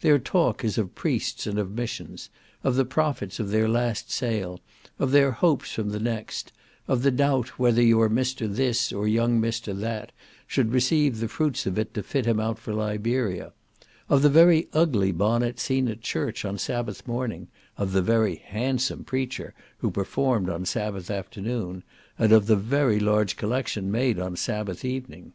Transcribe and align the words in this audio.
Their 0.00 0.20
talk 0.20 0.62
is 0.64 0.78
of 0.78 0.94
priests 0.94 1.44
and 1.44 1.58
of 1.58 1.72
missions; 1.72 2.30
of 2.62 2.76
the 2.76 2.84
profits 2.84 3.40
of 3.40 3.50
their 3.50 3.68
last 3.68 4.12
sale, 4.12 4.60
of 5.00 5.10
their 5.10 5.32
hopes 5.32 5.72
from 5.72 5.88
the 5.88 5.98
next; 5.98 6.52
of 6.86 7.02
the 7.02 7.10
doubt 7.10 7.58
whether 7.58 7.82
your 7.82 8.08
Mr. 8.08 8.48
This, 8.48 8.92
or 8.92 9.08
young 9.08 9.40
Mr. 9.40 9.76
That 9.76 10.12
should 10.46 10.70
receive 10.70 11.18
the 11.18 11.26
fruits 11.26 11.66
of 11.66 11.80
it 11.80 11.94
to 11.94 12.04
fit 12.04 12.26
him 12.26 12.38
out 12.38 12.60
for 12.60 12.72
Liberia; 12.72 13.52
of 14.08 14.22
the 14.22 14.28
very 14.30 14.68
ugly 14.72 15.10
bonnet 15.10 15.58
seen 15.58 15.88
at 15.88 16.00
church 16.00 16.44
on 16.44 16.58
Sabbath 16.58 17.04
morning, 17.08 17.48
of 17.76 17.90
the 17.90 18.02
very 18.02 18.36
handsome 18.36 19.02
preacher 19.02 19.52
who 19.78 19.90
performed 19.90 20.48
on 20.48 20.64
Sabbath 20.64 21.10
afternoon, 21.10 21.82
and 22.20 22.30
of 22.30 22.46
the 22.46 22.54
very 22.54 23.00
large 23.00 23.36
collection 23.36 23.90
made 23.90 24.20
on 24.20 24.36
Sabbath 24.36 24.84
evening. 24.84 25.32